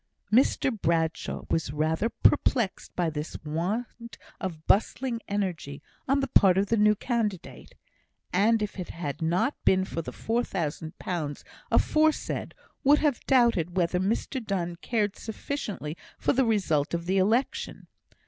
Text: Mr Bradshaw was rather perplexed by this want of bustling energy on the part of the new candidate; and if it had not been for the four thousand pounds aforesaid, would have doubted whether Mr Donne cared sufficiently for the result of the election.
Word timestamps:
Mr 0.33 0.75
Bradshaw 0.81 1.43
was 1.51 1.71
rather 1.71 2.09
perplexed 2.09 2.95
by 2.95 3.07
this 3.11 3.37
want 3.43 4.17
of 4.39 4.65
bustling 4.65 5.21
energy 5.27 5.79
on 6.07 6.21
the 6.21 6.27
part 6.27 6.57
of 6.57 6.69
the 6.69 6.75
new 6.77 6.95
candidate; 6.95 7.75
and 8.33 8.63
if 8.63 8.79
it 8.79 8.89
had 8.89 9.21
not 9.21 9.63
been 9.63 9.85
for 9.85 10.01
the 10.01 10.11
four 10.11 10.43
thousand 10.43 10.97
pounds 10.97 11.43
aforesaid, 11.69 12.55
would 12.83 12.97
have 12.97 13.23
doubted 13.27 13.77
whether 13.77 13.99
Mr 13.99 14.43
Donne 14.43 14.77
cared 14.77 15.15
sufficiently 15.17 15.95
for 16.17 16.33
the 16.33 16.45
result 16.45 16.95
of 16.95 17.05
the 17.05 17.19
election. 17.19 17.85